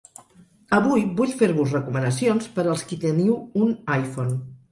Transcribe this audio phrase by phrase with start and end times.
[0.77, 4.35] Avui vull fer-vos recomanacions per als qui teniu un iPhone.